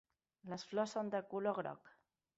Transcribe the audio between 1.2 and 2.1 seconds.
color groc.